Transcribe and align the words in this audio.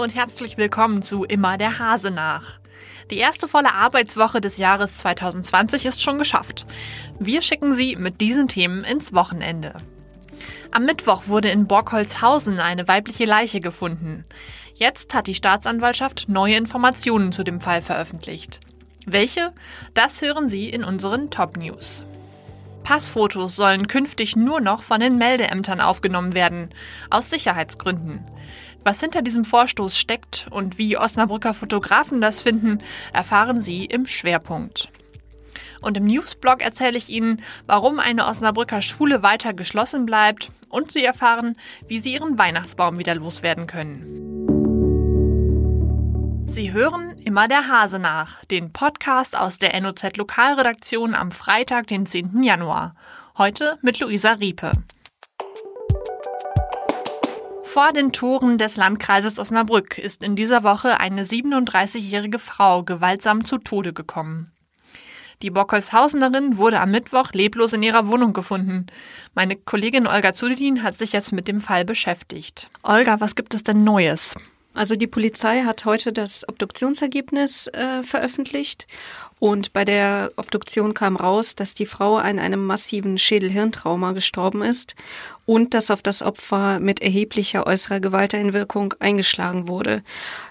Und 0.00 0.14
herzlich 0.14 0.56
willkommen 0.56 1.02
zu 1.02 1.24
Immer 1.24 1.58
der 1.58 1.78
Hase 1.78 2.10
nach. 2.10 2.58
Die 3.10 3.18
erste 3.18 3.46
volle 3.46 3.74
Arbeitswoche 3.74 4.40
des 4.40 4.56
Jahres 4.56 4.96
2020 4.96 5.84
ist 5.84 6.00
schon 6.00 6.16
geschafft. 6.18 6.66
Wir 7.18 7.42
schicken 7.42 7.74
Sie 7.74 7.96
mit 7.96 8.22
diesen 8.22 8.48
Themen 8.48 8.82
ins 8.82 9.12
Wochenende. 9.12 9.74
Am 10.70 10.86
Mittwoch 10.86 11.24
wurde 11.26 11.50
in 11.50 11.66
Borkholzhausen 11.66 12.60
eine 12.60 12.88
weibliche 12.88 13.26
Leiche 13.26 13.60
gefunden. 13.60 14.24
Jetzt 14.74 15.12
hat 15.12 15.26
die 15.26 15.34
Staatsanwaltschaft 15.34 16.30
neue 16.30 16.56
Informationen 16.56 17.30
zu 17.30 17.44
dem 17.44 17.60
Fall 17.60 17.82
veröffentlicht. 17.82 18.60
Welche? 19.04 19.52
Das 19.92 20.22
hören 20.22 20.48
Sie 20.48 20.70
in 20.70 20.82
unseren 20.82 21.28
Top 21.28 21.58
News. 21.58 22.06
Passfotos 22.84 23.54
sollen 23.54 23.86
künftig 23.86 24.34
nur 24.34 24.62
noch 24.62 24.82
von 24.82 25.00
den 25.00 25.18
Meldeämtern 25.18 25.82
aufgenommen 25.82 26.34
werden, 26.34 26.70
aus 27.10 27.28
Sicherheitsgründen. 27.28 28.24
Was 28.84 29.00
hinter 29.00 29.22
diesem 29.22 29.44
Vorstoß 29.44 29.96
steckt 29.96 30.46
und 30.50 30.78
wie 30.78 30.96
Osnabrücker 30.96 31.54
Fotografen 31.54 32.20
das 32.20 32.40
finden, 32.40 32.80
erfahren 33.12 33.60
Sie 33.60 33.84
im 33.84 34.06
Schwerpunkt. 34.06 34.88
Und 35.80 35.96
im 35.96 36.04
Newsblog 36.04 36.62
erzähle 36.62 36.98
ich 36.98 37.08
Ihnen, 37.08 37.42
warum 37.66 37.98
eine 37.98 38.26
Osnabrücker 38.26 38.82
Schule 38.82 39.22
weiter 39.22 39.54
geschlossen 39.54 40.06
bleibt 40.06 40.50
und 40.68 40.92
Sie 40.92 41.04
erfahren, 41.04 41.56
wie 41.88 42.00
Sie 42.00 42.12
Ihren 42.14 42.38
Weihnachtsbaum 42.38 42.98
wieder 42.98 43.14
loswerden 43.14 43.66
können. 43.66 44.30
Sie 46.46 46.72
hören 46.72 47.16
immer 47.24 47.46
der 47.46 47.68
Hase 47.68 47.98
nach, 48.00 48.44
den 48.46 48.72
Podcast 48.72 49.38
aus 49.38 49.58
der 49.58 49.80
NOZ 49.80 50.16
Lokalredaktion 50.16 51.14
am 51.14 51.30
Freitag, 51.30 51.86
den 51.86 52.06
10. 52.06 52.42
Januar. 52.42 52.96
Heute 53.38 53.78
mit 53.82 54.00
Luisa 54.00 54.32
Riepe. 54.32 54.72
Vor 57.72 57.92
den 57.92 58.10
Toren 58.10 58.58
des 58.58 58.76
Landkreises 58.76 59.38
Osnabrück 59.38 59.96
ist 59.96 60.24
in 60.24 60.34
dieser 60.34 60.64
Woche 60.64 60.98
eine 60.98 61.22
37-jährige 61.22 62.40
Frau 62.40 62.82
gewaltsam 62.82 63.44
zu 63.44 63.58
Tode 63.58 63.92
gekommen. 63.92 64.50
Die 65.42 65.50
Bockhaushausenerin 65.50 66.56
wurde 66.56 66.80
am 66.80 66.90
Mittwoch 66.90 67.30
leblos 67.30 67.72
in 67.72 67.84
ihrer 67.84 68.08
Wohnung 68.08 68.32
gefunden. 68.32 68.86
Meine 69.36 69.54
Kollegin 69.54 70.08
Olga 70.08 70.32
Zudin 70.32 70.82
hat 70.82 70.98
sich 70.98 71.12
jetzt 71.12 71.32
mit 71.32 71.46
dem 71.46 71.60
Fall 71.60 71.84
beschäftigt. 71.84 72.68
Olga, 72.82 73.20
was 73.20 73.36
gibt 73.36 73.54
es 73.54 73.62
denn 73.62 73.84
Neues? 73.84 74.34
Also 74.72 74.94
die 74.94 75.08
Polizei 75.08 75.62
hat 75.62 75.84
heute 75.84 76.12
das 76.12 76.48
Obduktionsergebnis 76.48 77.66
äh, 77.68 78.04
veröffentlicht 78.04 78.86
und 79.40 79.72
bei 79.72 79.84
der 79.84 80.32
Obduktion 80.36 80.94
kam 80.94 81.16
raus, 81.16 81.56
dass 81.56 81.74
die 81.74 81.86
Frau 81.86 82.16
an 82.16 82.38
einem 82.38 82.64
massiven 82.64 83.18
Schädelhirntrauma 83.18 84.12
gestorben 84.12 84.62
ist 84.62 84.94
und 85.44 85.74
dass 85.74 85.90
auf 85.90 86.02
das 86.02 86.22
Opfer 86.22 86.78
mit 86.78 87.02
erheblicher 87.02 87.66
äußerer 87.66 87.98
Gewalteinwirkung 87.98 88.94
eingeschlagen 89.00 89.66
wurde. 89.66 90.04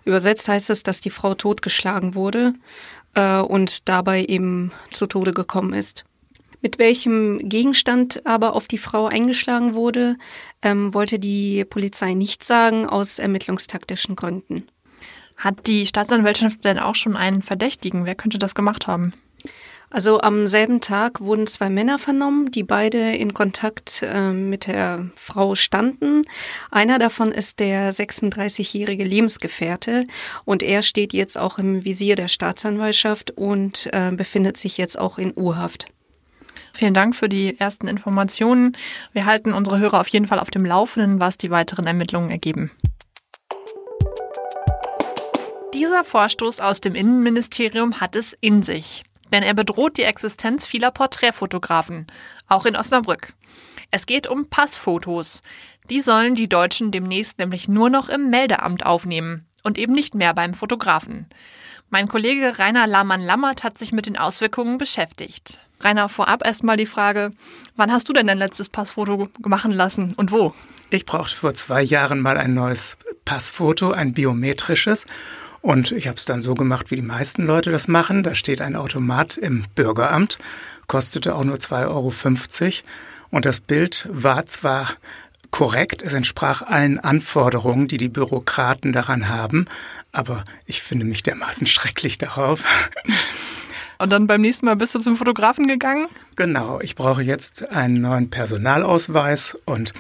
Übersetzt 0.04 0.50
heißt 0.50 0.70
es, 0.70 0.84
dass 0.84 1.00
die 1.00 1.12
Frau 1.12 1.34
totgeschlagen 1.34 2.14
wurde 2.14 2.56
äh, 3.14 3.38
und 3.38 3.88
dabei 3.88 4.26
eben 4.26 4.72
zu 4.92 5.08
Tode 5.08 5.32
gekommen 5.32 5.74
ist. 5.74 6.04
Mit 6.62 6.80
welchem 6.80 7.40
Gegenstand 7.48 8.26
aber 8.26 8.56
auf 8.56 8.68
die 8.68 8.78
Frau 8.78 9.08
eingeschlagen 9.08 9.76
wurde, 9.76 10.18
ähm, 10.62 10.94
wollte 10.94 11.20
die 11.20 11.64
Polizei 11.66 12.14
nicht 12.14 12.44
sagen, 12.44 12.86
aus 12.86 13.20
ermittlungstaktischen 13.20 14.16
Gründen. 14.16 14.68
Hat 15.38 15.68
die 15.68 15.86
Staatsanwaltschaft 15.86 16.66
denn 16.66 16.80
auch 16.80 16.96
schon 16.96 17.16
einen 17.16 17.42
Verdächtigen? 17.42 18.06
Wer 18.06 18.16
könnte 18.16 18.38
das 18.38 18.56
gemacht 18.56 18.88
haben? 18.88 19.14
Also 19.92 20.22
am 20.22 20.48
selben 20.48 20.82
Tag 20.82 21.20
wurden 21.20 21.48
zwei 21.48 21.70
Männer 21.70 21.98
vernommen, 21.98 22.52
die 22.52 22.62
beide 22.62 23.14
in 23.14 23.34
Kontakt 23.34 24.04
äh, 24.04 24.32
mit 24.32 24.68
der 24.68 25.10
Frau 25.16 25.56
standen. 25.56 26.24
Einer 26.70 27.00
davon 27.00 27.32
ist 27.32 27.60
der 27.60 27.92
36-jährige 27.92 29.04
Lebensgefährte 29.04 30.06
und 30.46 30.62
er 30.62 30.84
steht 30.84 31.14
jetzt 31.14 31.38
auch 31.38 31.58
im 31.58 31.86
Visier 31.86 32.16
der 32.16 32.28
Staatsanwaltschaft 32.28 33.32
und 33.32 33.90
äh, 33.92 34.12
befindet 34.12 34.58
sich 34.58 34.78
jetzt 34.78 35.00
auch 35.00 35.18
in 35.18 35.34
Urhaft. 35.36 35.88
Vielen 36.80 36.94
Dank 36.94 37.14
für 37.14 37.28
die 37.28 37.60
ersten 37.60 37.90
Informationen. 37.90 38.72
Wir 39.12 39.26
halten 39.26 39.52
unsere 39.52 39.80
Hörer 39.80 40.00
auf 40.00 40.08
jeden 40.08 40.28
Fall 40.28 40.40
auf 40.40 40.50
dem 40.50 40.66
Laufenden, 40.66 41.20
was 41.20 41.38
die 41.38 41.52
weiteren 41.52 41.86
Ermittlungen 41.88 42.30
ergeben. 42.30 42.72
Dieser 45.74 46.06
Vorstoß 46.06 46.62
aus 46.62 46.80
dem 46.80 46.96
Innenministerium 46.96 48.00
hat 48.00 48.16
es 48.16 48.32
in 48.40 48.64
sich. 48.64 49.04
Denn 49.34 49.44
er 49.44 49.56
bedroht 49.56 49.98
die 49.98 50.04
Existenz 50.04 50.66
vieler 50.66 50.92
Porträtfotografen, 50.92 52.08
auch 52.48 52.66
in 52.66 52.78
Osnabrück. 52.78 53.34
Es 53.92 54.06
geht 54.06 54.28
um 54.28 54.50
Passfotos. 54.50 55.42
Die 55.90 56.00
sollen 56.00 56.34
die 56.34 56.48
Deutschen 56.48 56.92
demnächst 56.92 57.40
nämlich 57.40 57.68
nur 57.68 57.90
noch 57.90 58.08
im 58.08 58.30
Meldeamt 58.30 58.86
aufnehmen 58.86 59.46
und 59.64 59.78
eben 59.78 59.92
nicht 59.92 60.16
mehr 60.16 60.34
beim 60.34 60.54
Fotografen. 60.54 61.28
Mein 61.90 62.08
Kollege 62.08 62.58
Rainer 62.58 62.88
Lamann-Lammert 62.88 63.64
hat 63.66 63.78
sich 63.78 63.92
mit 63.92 64.06
den 64.06 64.18
Auswirkungen 64.18 64.78
beschäftigt. 64.78 65.60
Rainer, 65.82 66.10
vorab 66.10 66.46
erstmal 66.46 66.78
die 66.78 66.86
Frage, 66.86 67.32
wann 67.76 67.92
hast 67.92 68.10
du 68.10 68.14
denn 68.14 68.28
dein 68.28 68.38
letztes 68.38 68.70
Passfoto 68.70 69.30
machen 69.40 69.72
lassen 69.72 70.14
und 70.16 70.32
wo? 70.32 70.54
Ich 70.90 71.06
brauchte 71.06 71.36
vor 71.36 71.54
zwei 71.54 71.82
Jahren 71.82 72.20
mal 72.20 72.38
ein 72.38 72.54
neues 72.54 72.98
Passfoto, 73.26 73.92
ein 73.92 74.14
biometrisches. 74.14 75.06
Und 75.62 75.92
ich 75.92 76.08
habe 76.08 76.18
es 76.18 76.26
dann 76.26 76.42
so 76.42 76.54
gemacht, 76.54 76.90
wie 76.90 76.96
die 76.96 77.02
meisten 77.02 77.46
Leute 77.46 77.70
das 77.70 77.88
machen. 77.88 78.24
Da 78.24 78.34
steht 78.34 78.62
ein 78.62 78.76
Automat 78.76 79.38
im 79.38 79.66
Bürgeramt, 79.76 80.40
kostete 80.88 81.36
auch 81.36 81.44
nur 81.44 81.58
2,50 81.58 81.86
Euro. 81.88 82.14
Und 83.30 83.46
das 83.46 83.60
Bild 83.60 84.08
war 84.12 84.46
zwar 84.48 84.90
korrekt, 85.52 86.02
es 86.02 86.14
entsprach 86.14 86.62
allen 86.62 87.00
Anforderungen, 87.00 87.88
die 87.88 87.98
die 87.98 88.10
Bürokraten 88.10 88.94
daran 88.94 89.30
haben, 89.30 89.66
aber 90.12 90.44
ich 90.66 90.82
finde 90.82 91.06
mich 91.06 91.24
dermaßen 91.24 91.68
schrecklich 91.68 92.18
darauf. 92.18 92.64
Und 94.02 94.12
dann 94.14 94.28
beim 94.28 94.40
nächsten 94.40 94.66
Mal 94.66 94.78
bist 94.78 94.96
du 94.96 95.00
zum 95.00 95.18
Fotografen 95.18 95.68
gegangen? 95.68 96.08
Genau, 96.38 96.80
ich 96.80 96.96
brauche 96.96 97.22
jetzt 97.22 97.70
einen 97.70 98.00
neuen 98.00 98.30
Personalausweis 98.30 99.58
und 99.66 99.92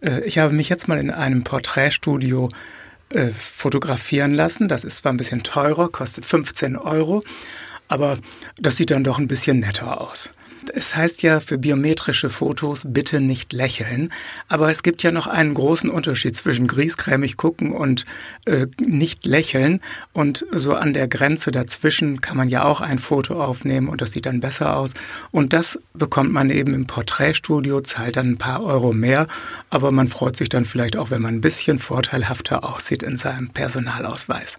äh, 0.00 0.20
ich 0.24 0.38
habe 0.38 0.52
mich 0.52 0.68
jetzt 0.68 0.88
mal 0.88 0.98
in 0.98 1.12
einem 1.12 1.44
Porträtstudio 1.44 2.50
äh, 3.10 3.28
fotografieren 3.28 4.34
lassen. 4.34 4.66
Das 4.66 4.82
ist 4.82 4.98
zwar 4.98 5.12
ein 5.12 5.16
bisschen 5.16 5.44
teurer, 5.44 5.88
kostet 5.88 6.26
15 6.26 6.76
Euro, 6.76 7.22
aber 7.86 8.18
das 8.58 8.76
sieht 8.76 8.90
dann 8.90 9.04
doch 9.04 9.20
ein 9.20 9.28
bisschen 9.28 9.60
netter 9.60 10.00
aus. 10.00 10.30
Es 10.74 10.96
heißt 10.96 11.22
ja 11.22 11.40
für 11.40 11.58
biometrische 11.58 12.30
Fotos 12.30 12.84
bitte 12.86 13.20
nicht 13.20 13.52
lächeln, 13.52 14.12
aber 14.48 14.70
es 14.70 14.82
gibt 14.82 15.02
ja 15.02 15.12
noch 15.12 15.26
einen 15.26 15.54
großen 15.54 15.90
Unterschied 15.90 16.36
zwischen 16.36 16.66
griesgrämig 16.66 17.36
gucken 17.36 17.72
und 17.72 18.04
äh, 18.46 18.66
nicht 18.80 19.24
lächeln. 19.24 19.80
Und 20.12 20.44
so 20.52 20.74
an 20.74 20.92
der 20.92 21.08
Grenze 21.08 21.50
dazwischen 21.50 22.20
kann 22.20 22.36
man 22.36 22.48
ja 22.48 22.64
auch 22.64 22.80
ein 22.80 22.98
Foto 22.98 23.42
aufnehmen 23.42 23.88
und 23.88 24.00
das 24.00 24.12
sieht 24.12 24.26
dann 24.26 24.40
besser 24.40 24.76
aus. 24.76 24.94
Und 25.30 25.52
das 25.52 25.78
bekommt 25.94 26.32
man 26.32 26.50
eben 26.50 26.74
im 26.74 26.86
Porträtstudio, 26.86 27.80
zahlt 27.80 28.16
dann 28.16 28.30
ein 28.30 28.38
paar 28.38 28.62
Euro 28.64 28.92
mehr, 28.92 29.26
aber 29.70 29.90
man 29.90 30.08
freut 30.08 30.36
sich 30.36 30.48
dann 30.48 30.64
vielleicht 30.64 30.96
auch, 30.96 31.10
wenn 31.10 31.22
man 31.22 31.36
ein 31.36 31.40
bisschen 31.40 31.78
vorteilhafter 31.78 32.64
aussieht 32.64 33.02
in 33.02 33.16
seinem 33.16 33.50
Personalausweis. 33.50 34.58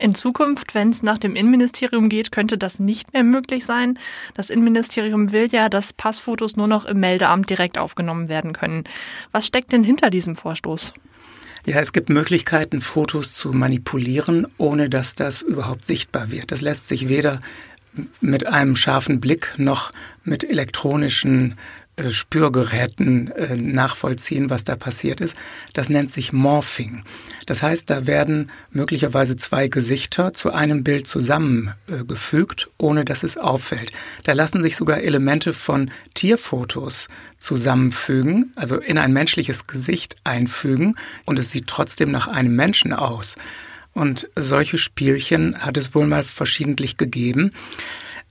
In 0.00 0.14
Zukunft, 0.14 0.74
wenn 0.74 0.88
es 0.88 1.02
nach 1.02 1.18
dem 1.18 1.36
Innenministerium 1.36 2.08
geht, 2.08 2.32
könnte 2.32 2.56
das 2.56 2.80
nicht 2.80 3.12
mehr 3.12 3.22
möglich 3.22 3.66
sein. 3.66 3.98
Das 4.32 4.48
Innenministerium 4.48 5.30
will 5.30 5.48
ja, 5.52 5.68
dass 5.68 5.92
Passfotos 5.92 6.56
nur 6.56 6.68
noch 6.68 6.86
im 6.86 7.00
Meldeamt 7.00 7.50
direkt 7.50 7.76
aufgenommen 7.76 8.28
werden 8.28 8.54
können. 8.54 8.84
Was 9.30 9.46
steckt 9.46 9.72
denn 9.72 9.84
hinter 9.84 10.08
diesem 10.08 10.36
Vorstoß? 10.36 10.94
Ja, 11.66 11.80
es 11.80 11.92
gibt 11.92 12.08
Möglichkeiten, 12.08 12.80
Fotos 12.80 13.34
zu 13.34 13.52
manipulieren, 13.52 14.46
ohne 14.56 14.88
dass 14.88 15.16
das 15.16 15.42
überhaupt 15.42 15.84
sichtbar 15.84 16.30
wird. 16.32 16.50
Das 16.50 16.62
lässt 16.62 16.88
sich 16.88 17.10
weder 17.10 17.40
mit 18.22 18.46
einem 18.46 18.76
scharfen 18.76 19.20
Blick 19.20 19.52
noch 19.58 19.92
mit 20.24 20.48
elektronischen 20.48 21.56
Spürgeräten 22.08 23.30
äh, 23.32 23.56
nachvollziehen, 23.56 24.48
was 24.48 24.64
da 24.64 24.76
passiert 24.76 25.20
ist. 25.20 25.36
Das 25.72 25.90
nennt 25.90 26.10
sich 26.10 26.32
Morphing. 26.32 27.04
Das 27.46 27.62
heißt, 27.62 27.90
da 27.90 28.06
werden 28.06 28.50
möglicherweise 28.70 29.36
zwei 29.36 29.68
Gesichter 29.68 30.32
zu 30.32 30.52
einem 30.52 30.84
Bild 30.84 31.06
zusammengefügt, 31.06 32.70
ohne 32.78 33.04
dass 33.04 33.22
es 33.22 33.36
auffällt. 33.36 33.92
Da 34.24 34.32
lassen 34.32 34.62
sich 34.62 34.76
sogar 34.76 35.00
Elemente 35.00 35.52
von 35.52 35.90
Tierfotos 36.14 37.08
zusammenfügen, 37.38 38.52
also 38.56 38.76
in 38.76 38.98
ein 38.98 39.12
menschliches 39.12 39.66
Gesicht 39.66 40.16
einfügen 40.24 40.94
und 41.26 41.38
es 41.38 41.50
sieht 41.50 41.66
trotzdem 41.66 42.10
nach 42.10 42.28
einem 42.28 42.54
Menschen 42.54 42.92
aus. 42.92 43.36
Und 43.92 44.28
solche 44.36 44.78
Spielchen 44.78 45.58
hat 45.58 45.76
es 45.76 45.94
wohl 45.94 46.06
mal 46.06 46.22
verschiedentlich 46.22 46.96
gegeben. 46.96 47.52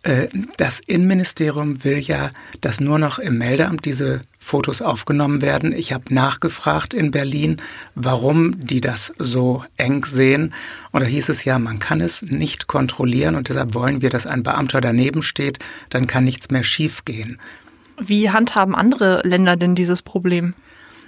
Äh, 0.04 0.28
das 0.57 0.80
Innenministerium 0.80 1.84
will 1.84 2.00
ja, 2.00 2.31
dass 2.62 2.80
nur 2.80 3.00
noch 3.00 3.19
im 3.19 3.38
Meldeamt 3.38 3.86
diese 3.86 4.22
Fotos 4.38 4.81
aufgenommen 4.81 5.42
werden. 5.42 5.74
Ich 5.74 5.92
habe 5.92 6.13
nachgefragt 6.13 6.94
in 6.94 7.12
Berlin, 7.12 7.57
warum 7.96 8.66
die 8.66 8.81
das 8.81 9.13
so 9.19 9.63
eng 9.78 10.06
sehen. 10.06 10.54
Und 10.92 11.01
da 11.01 11.06
hieß 11.06 11.30
es 11.30 11.44
ja, 11.44 11.60
man 11.60 11.80
kann 11.80 12.01
es 12.01 12.22
nicht 12.22 12.68
kontrollieren 12.68 13.36
und 13.36 13.50
deshalb 13.50 13.74
wollen 13.74 14.01
wir, 14.01 14.10
dass 14.10 14.25
ein 14.25 14.44
Beamter 14.44 14.80
daneben 14.81 15.22
steht, 15.22 15.60
dann 15.90 16.07
kann 16.07 16.24
nichts 16.24 16.50
mehr 16.50 16.63
schiefgehen. 16.63 17.38
Wie 18.00 18.30
handhaben 18.30 18.75
andere 18.75 19.22
Länder 19.28 19.57
denn 19.57 19.75
dieses 19.75 20.01
Problem? 20.01 20.54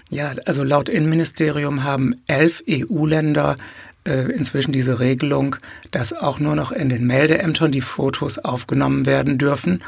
Ja, 0.10 0.34
also 0.46 0.66
laut 0.66 0.90
Innenministerium 0.90 1.86
haben 1.86 2.16
elf 2.28 2.62
EU-Länder 2.70 3.56
inzwischen 4.04 4.72
diese 4.72 5.00
Regelung, 5.00 5.56
dass 5.92 6.14
auch 6.14 6.40
nur 6.40 6.56
noch 6.56 6.72
in 6.72 6.90
den 6.90 7.06
Meldeämtern 7.06 7.72
die 7.72 7.82
Fotos 7.82 8.40
aufgenommen 8.40 9.06
werden 9.06 9.38
dürfen. 9.38 9.82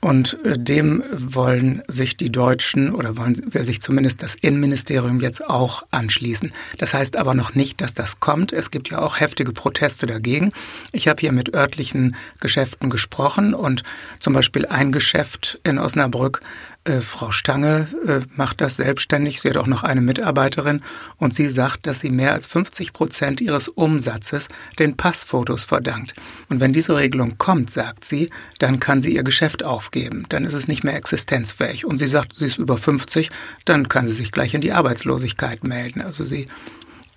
Und 0.00 0.38
äh, 0.44 0.56
dem 0.56 1.02
wollen 1.10 1.82
sich 1.88 2.16
die 2.16 2.30
Deutschen 2.30 2.94
oder 2.94 3.16
wollen 3.16 3.50
sich 3.52 3.82
zumindest 3.82 4.22
das 4.22 4.36
Innenministerium 4.36 5.18
jetzt 5.20 5.44
auch 5.44 5.82
anschließen. 5.90 6.52
Das 6.78 6.94
heißt 6.94 7.16
aber 7.16 7.34
noch 7.34 7.54
nicht, 7.54 7.80
dass 7.80 7.94
das 7.94 8.20
kommt. 8.20 8.52
Es 8.52 8.70
gibt 8.70 8.90
ja 8.90 9.00
auch 9.00 9.18
heftige 9.18 9.52
Proteste 9.52 10.06
dagegen. 10.06 10.52
Ich 10.92 11.08
habe 11.08 11.20
hier 11.20 11.32
mit 11.32 11.52
örtlichen 11.52 12.14
Geschäften 12.40 12.90
gesprochen 12.90 13.54
und 13.54 13.82
zum 14.20 14.34
Beispiel 14.34 14.66
ein 14.66 14.92
Geschäft 14.92 15.58
in 15.64 15.78
Osnabrück 15.78 16.40
äh, 16.88 17.00
Frau 17.00 17.30
Stange 17.30 17.86
äh, 18.06 18.20
macht 18.34 18.60
das 18.60 18.76
selbstständig. 18.76 19.40
Sie 19.40 19.50
hat 19.50 19.56
auch 19.56 19.66
noch 19.66 19.82
eine 19.82 20.00
Mitarbeiterin 20.00 20.82
und 21.18 21.34
sie 21.34 21.48
sagt, 21.48 21.86
dass 21.86 22.00
sie 22.00 22.10
mehr 22.10 22.32
als 22.32 22.46
50 22.46 22.92
Prozent 22.92 23.40
ihres 23.40 23.68
Umsatzes 23.68 24.48
den 24.78 24.96
Passfotos 24.96 25.64
verdankt. 25.64 26.14
Und 26.48 26.60
wenn 26.60 26.72
diese 26.72 26.96
Regelung 26.96 27.36
kommt, 27.38 27.70
sagt 27.70 28.04
sie, 28.04 28.30
dann 28.58 28.80
kann 28.80 29.02
sie 29.02 29.14
ihr 29.14 29.22
Geschäft 29.22 29.62
aufgeben. 29.64 30.24
Dann 30.30 30.44
ist 30.44 30.54
es 30.54 30.68
nicht 30.68 30.82
mehr 30.82 30.96
existenzfähig. 30.96 31.84
Und 31.84 31.98
sie 31.98 32.06
sagt, 32.06 32.36
sie 32.36 32.46
ist 32.46 32.58
über 32.58 32.78
50, 32.78 33.30
dann 33.64 33.88
kann 33.88 34.06
sie 34.06 34.14
sich 34.14 34.32
gleich 34.32 34.54
in 34.54 34.60
die 34.60 34.72
Arbeitslosigkeit 34.72 35.64
melden. 35.64 36.00
Also 36.00 36.24
sie 36.24 36.46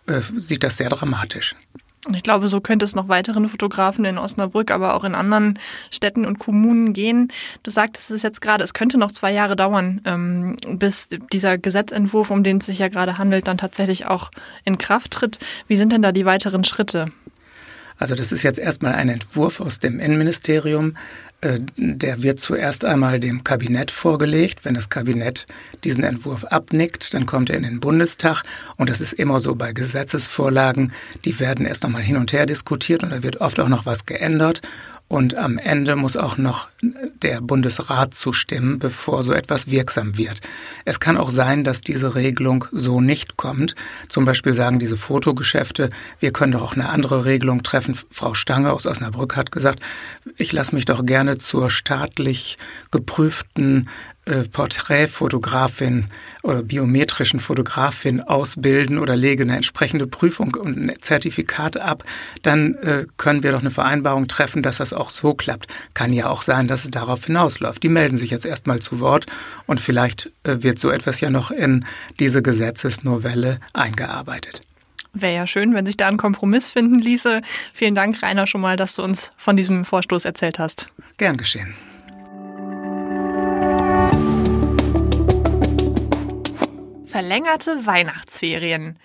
äh, 0.08 0.22
sieht 0.36 0.64
das 0.64 0.78
sehr 0.78 0.90
dramatisch. 0.90 1.56
Und 2.07 2.15
ich 2.15 2.24
glaube, 2.24 2.48
so 2.48 2.62
könnte 2.62 2.83
es 2.83 2.95
noch 2.95 3.09
weiteren 3.09 3.48
Fotografen 3.48 4.06
in 4.06 4.18
Osnabrück, 4.18 4.71
aber 4.71 4.95
auch 4.95 5.03
in 5.03 5.13
anderen 5.13 5.59
Städten 5.92 6.25
und 6.25 6.39
Kommunen 6.39 6.94
gehen. 6.94 7.27
Du 7.62 7.69
sagtest 7.69 8.09
es 8.09 8.24
jetzt 8.24 8.42
gerade, 8.42 8.63
es 8.63 8.74
könnte 8.74 8.98
noch 8.98 9.12
zwei 9.12 9.31
Jahre 9.31 9.56
dauern, 9.56 10.01
ähm, 10.06 10.57
bis 10.68 11.09
dieser 11.31 11.59
Gesetzentwurf, 11.59 12.31
um 12.31 12.44
den 12.44 12.57
es 12.57 12.65
sich 12.65 12.80
ja 12.80 12.88
gerade 12.88 13.19
handelt, 13.19 13.48
dann 13.48 13.59
tatsächlich 13.59 14.07
auch 14.07 14.31
in 14.65 14.80
Kraft 14.80 15.12
tritt. 15.12 15.38
Wie 15.68 15.75
sind 15.75 15.94
denn 15.94 16.01
da 16.01 16.12
die 16.12 16.25
weiteren 16.25 16.63
Schritte? 16.63 17.12
Also 17.98 18.15
das 18.15 18.31
ist 18.31 18.42
jetzt 18.42 18.57
erstmal 18.57 18.95
ein 18.95 19.09
Entwurf 19.09 19.59
aus 19.59 19.77
dem 19.77 20.00
Innenministerium. 20.00 20.95
Äh, 21.42 21.60
der 21.76 22.22
wird 22.22 22.40
zuerst 22.40 22.86
einmal 22.86 23.20
dem 23.20 23.44
Kabinett 23.44 23.92
vorgelegt. 23.92 24.64
Wenn 24.64 24.76
das 24.76 24.90
Kabinett 24.90 25.48
diesen 25.84 26.04
Entwurf 26.04 26.46
abnickt, 26.46 27.14
dann 27.14 27.26
kommt 27.26 27.50
er 27.50 27.58
in 27.58 27.64
den 27.64 27.80
Bundestag. 27.80 28.44
Und 28.78 28.90
das 28.90 29.02
ist 29.02 29.14
immer 29.14 29.40
so 29.40 29.56
bei 29.56 29.74
Gesetzesvorlagen. 29.74 30.94
Die 31.26 31.40
werden 31.40 31.66
erst 31.66 31.84
nochmal 31.84 32.04
hin 32.04 32.18
und 32.18 32.32
her 32.32 32.46
diskutiert 32.46 33.04
und 33.04 33.10
da 33.10 33.24
wird 33.24 33.42
oft 33.42 33.60
auch 33.60 33.70
noch 33.70 33.86
was 33.86 34.06
geändert. 34.06 34.62
Und 35.12 35.38
am 35.38 35.58
Ende 35.58 35.98
muss 35.98 36.16
auch 36.16 36.38
noch 36.38 36.69
der 37.22 37.42
Bundesrat 37.42 38.13
zustimmen, 38.13 38.80
bevor 38.80 39.24
so 39.24 39.34
etwas 39.34 39.69
wirksam 39.69 40.18
wird. 40.18 40.40
Es 40.86 41.02
kann 41.02 41.18
auch 41.18 41.31
sein, 41.31 41.66
dass 41.66 41.81
diese 41.81 42.16
Regelung 42.16 42.63
so 42.72 43.02
nicht 43.02 43.36
kommt. 43.36 43.75
Zum 44.08 44.24
Beispiel 44.24 44.54
sagen 44.54 44.80
diese 44.80 44.96
Fotogeschäfte, 44.96 45.90
wir 46.22 46.31
können 46.31 46.54
doch 46.54 46.62
auch 46.62 46.75
eine 46.75 46.88
andere 46.88 47.25
Regelung 47.25 47.62
treffen. 47.62 48.00
Frau 48.10 48.34
Stange 48.34 48.72
aus 48.72 48.88
Osnabrück 48.88 49.36
hat 49.36 49.52
gesagt, 49.52 49.81
ich 50.38 50.54
lasse 50.54 50.74
mich 50.75 50.86
doch 50.86 51.06
gerne 51.06 51.38
zur 51.38 51.69
staatlich 51.69 52.58
geprüften 52.90 53.90
äh, 54.26 54.44
Porträtfotografin 54.44 56.06
oder 56.44 56.62
biometrischen 56.62 57.40
Fotografin 57.40 58.22
ausbilden 58.22 59.00
oder 59.00 59.16
lege 59.16 59.42
eine 59.42 59.56
entsprechende 59.56 60.06
Prüfung 60.06 60.54
und 60.56 60.78
ein 60.78 60.94
Zertifikat 61.02 61.78
ab, 61.78 62.04
dann 62.44 62.76
äh, 62.76 63.08
können 63.18 63.42
wir 63.42 63.52
doch 63.52 63.62
eine 63.62 63.72
Vereinbarung 63.72 64.28
treffen, 64.28 64.62
dass 64.62 64.78
das 64.78 64.94
auch 64.94 65.10
so 65.10 65.34
klappt. 65.34 65.68
Kann 65.96 66.14
ja 66.14 66.30
auch 66.30 66.44
sein, 66.44 66.68
dass 66.68 66.84
es 66.84 66.92
darauf 66.92 67.26
hinausläuft. 67.26 67.82
Die 67.82 67.90
melden 67.90 68.18
sich 68.18 68.30
jetzt 68.30 68.46
erstmal 68.46 68.80
zu 68.80 69.00
Wort 69.00 69.26
und 69.66 69.80
vielleicht 69.80 70.32
äh, 70.44 70.62
wird 70.62 70.78
so 70.78 70.92
etwas 70.92 71.20
ja 71.20 71.32
noch 71.32 71.50
in 71.50 71.86
diese 72.20 72.44
Gesetzesnovelle 72.44 73.60
eingearbeitet. 73.74 74.62
Wäre 75.14 75.34
ja 75.34 75.48
schön, 75.48 75.74
wenn 75.74 75.86
sich 75.86 75.98
da 75.98 76.08
ein 76.08 76.18
Kompromiss 76.18 76.70
finden 76.70 77.00
ließe. 77.00 77.42
Vielen 77.74 77.96
Dank, 77.96 78.22
Rainer, 78.22 78.46
schon 78.46 78.62
mal, 78.62 78.78
dass 78.78 78.96
du 78.96 79.02
uns 79.02 79.34
von 79.36 79.58
diesem 79.58 79.84
Vorstoß 79.84 80.26
erzählt 80.26 80.60
hast. 80.60 80.88
Gern 81.18 81.38
geschehen. 81.38 81.74
Verlängerte 87.12 87.86
Weihnachtsferien. 87.86 88.98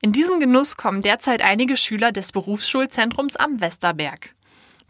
In 0.00 0.10
diesen 0.10 0.40
Genuss 0.40 0.76
kommen 0.76 1.00
derzeit 1.00 1.42
einige 1.42 1.76
Schüler 1.76 2.10
des 2.10 2.32
Berufsschulzentrums 2.32 3.36
am 3.36 3.60
Westerberg. 3.60 4.34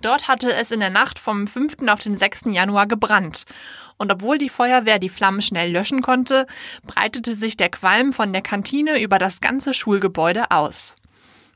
Dort 0.01 0.27
hatte 0.27 0.55
es 0.55 0.71
in 0.71 0.81
der 0.81 0.89
Nacht 0.89 1.19
vom 1.19 1.47
5. 1.47 1.87
auf 1.89 2.01
den 2.01 2.17
6. 2.17 2.45
Januar 2.47 2.87
gebrannt. 2.87 3.45
Und 3.99 4.11
obwohl 4.11 4.39
die 4.39 4.49
Feuerwehr 4.49 4.99
die 4.99 5.11
Flammen 5.11 5.43
schnell 5.43 5.71
löschen 5.71 6.01
konnte, 6.01 6.47
breitete 6.87 7.37
sich 7.37 7.59
der 7.59 7.69
Qualm 7.69 8.15
von 8.15 8.33
der 8.33 8.41
Kantine 8.41 9.03
über 9.03 9.19
das 9.19 9.43
ganze 9.43 9.75
Schulgebäude 9.75 10.51
aus. 10.51 10.97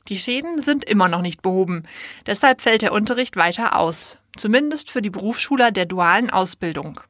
Die 0.09 0.19
Schäden 0.19 0.61
sind 0.61 0.85
immer 0.85 1.07
noch 1.07 1.23
nicht 1.23 1.41
behoben. 1.41 1.81
Deshalb 2.27 2.61
fällt 2.61 2.83
der 2.83 2.93
Unterricht 2.93 3.37
weiter 3.37 3.79
aus. 3.79 4.19
Zumindest 4.37 4.91
für 4.91 5.01
die 5.01 5.09
Berufsschüler 5.09 5.71
der 5.71 5.87
dualen 5.87 6.29
Ausbildung. 6.29 7.01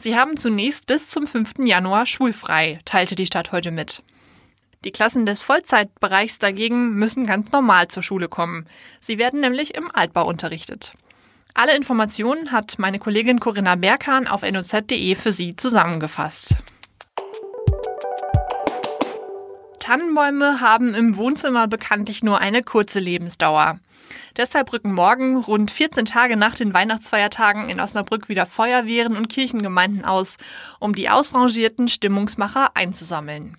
Sie 0.00 0.16
haben 0.16 0.36
zunächst 0.36 0.86
bis 0.86 1.10
zum 1.10 1.26
5. 1.26 1.54
Januar 1.58 2.06
schulfrei, 2.06 2.78
teilte 2.84 3.16
die 3.16 3.26
Stadt 3.26 3.50
heute 3.50 3.72
mit. 3.72 4.02
Die 4.84 4.92
Klassen 4.92 5.26
des 5.26 5.42
Vollzeitbereichs 5.42 6.38
dagegen 6.38 6.94
müssen 6.94 7.26
ganz 7.26 7.50
normal 7.50 7.88
zur 7.88 8.04
Schule 8.04 8.28
kommen. 8.28 8.66
Sie 9.00 9.18
werden 9.18 9.40
nämlich 9.40 9.76
im 9.76 9.90
Altbau 9.92 10.24
unterrichtet. 10.26 10.92
Alle 11.54 11.76
Informationen 11.76 12.52
hat 12.52 12.78
meine 12.78 13.00
Kollegin 13.00 13.40
Corinna 13.40 13.74
Berghahn 13.74 14.28
auf 14.28 14.48
noz.de 14.48 15.16
für 15.16 15.32
Sie 15.32 15.56
zusammengefasst. 15.56 16.54
Tannenbäume 19.88 20.60
haben 20.60 20.94
im 20.94 21.16
Wohnzimmer 21.16 21.66
bekanntlich 21.66 22.22
nur 22.22 22.42
eine 22.42 22.62
kurze 22.62 23.00
Lebensdauer. 23.00 23.80
Deshalb 24.36 24.70
rücken 24.74 24.92
morgen, 24.92 25.36
rund 25.36 25.70
14 25.70 26.04
Tage 26.04 26.36
nach 26.36 26.54
den 26.54 26.74
Weihnachtsfeiertagen, 26.74 27.70
in 27.70 27.80
Osnabrück 27.80 28.28
wieder 28.28 28.44
Feuerwehren 28.44 29.16
und 29.16 29.30
Kirchengemeinden 29.30 30.04
aus, 30.04 30.36
um 30.78 30.94
die 30.94 31.08
ausrangierten 31.08 31.88
Stimmungsmacher 31.88 32.76
einzusammeln. 32.76 33.56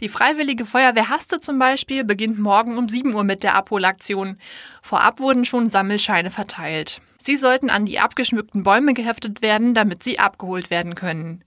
Die 0.00 0.08
Freiwillige 0.08 0.66
Feuerwehr 0.66 1.08
Haste 1.08 1.40
zum 1.40 1.58
Beispiel 1.58 2.04
beginnt 2.04 2.38
morgen 2.38 2.78
um 2.78 2.88
7 2.88 3.12
Uhr 3.12 3.24
mit 3.24 3.42
der 3.42 3.56
Abholaktion. 3.56 4.38
Vorab 4.82 5.18
wurden 5.18 5.44
schon 5.44 5.68
Sammelscheine 5.68 6.30
verteilt. 6.30 7.00
Sie 7.22 7.36
sollten 7.36 7.68
an 7.68 7.84
die 7.84 8.00
abgeschmückten 8.00 8.62
Bäume 8.62 8.94
geheftet 8.94 9.42
werden, 9.42 9.74
damit 9.74 10.02
sie 10.02 10.18
abgeholt 10.18 10.70
werden 10.70 10.94
können. 10.94 11.44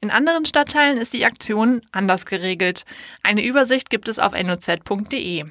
In 0.00 0.10
anderen 0.12 0.46
Stadtteilen 0.46 0.96
ist 0.96 1.12
die 1.12 1.24
Aktion 1.24 1.82
anders 1.90 2.24
geregelt. 2.24 2.84
Eine 3.24 3.44
Übersicht 3.44 3.90
gibt 3.90 4.08
es 4.08 4.20
auf 4.20 4.32
noz.de. 4.32 5.44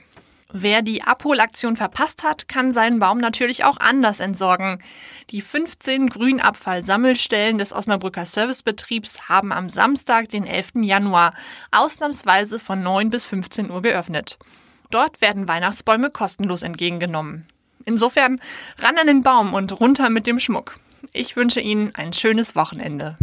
Wer 0.53 0.81
die 0.81 1.03
Abholaktion 1.03 1.75
verpasst 1.75 2.23
hat, 2.23 2.47
kann 2.47 2.73
seinen 2.73 2.99
Baum 2.99 3.17
natürlich 3.17 3.65
auch 3.65 3.75
anders 3.81 4.21
entsorgen. 4.21 4.81
Die 5.31 5.41
15 5.41 6.07
Grünabfallsammelstellen 6.07 7.57
des 7.57 7.73
Osnabrücker 7.73 8.25
Servicebetriebs 8.25 9.27
haben 9.27 9.51
am 9.51 9.67
Samstag, 9.67 10.29
den 10.29 10.45
11. 10.45 10.83
Januar, 10.83 11.33
ausnahmsweise 11.71 12.59
von 12.59 12.81
9 12.81 13.09
bis 13.09 13.25
15 13.25 13.69
Uhr 13.69 13.81
geöffnet. 13.81 14.39
Dort 14.89 15.19
werden 15.19 15.49
Weihnachtsbäume 15.49 16.09
kostenlos 16.09 16.61
entgegengenommen. 16.61 17.45
Insofern 17.87 18.41
ran 18.79 18.97
an 18.97 19.07
den 19.07 19.23
Baum 19.23 19.53
und 19.53 19.79
runter 19.79 20.09
mit 20.09 20.27
dem 20.27 20.39
Schmuck. 20.39 20.77
Ich 21.13 21.37
wünsche 21.37 21.61
Ihnen 21.61 21.95
ein 21.95 22.11
schönes 22.11 22.53
Wochenende. 22.53 23.17